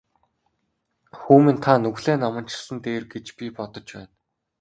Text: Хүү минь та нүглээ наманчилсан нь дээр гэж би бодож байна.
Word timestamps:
Хүү 1.17 1.37
минь 1.43 1.61
та 1.63 1.71
нүглээ 1.83 2.17
наманчилсан 2.19 2.75
нь 2.75 2.83
дээр 2.85 3.03
гэж 3.13 3.25
би 3.37 3.45
бодож 3.57 3.87
байна. 3.95 4.11